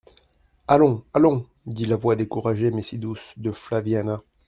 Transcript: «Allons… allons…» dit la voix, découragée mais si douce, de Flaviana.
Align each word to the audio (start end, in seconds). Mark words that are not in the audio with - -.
«Allons… 0.67 1.03
allons…» 1.13 1.45
dit 1.67 1.85
la 1.85 1.95
voix, 1.95 2.15
découragée 2.15 2.71
mais 2.71 2.81
si 2.81 2.97
douce, 2.97 3.35
de 3.37 3.51
Flaviana. 3.51 4.23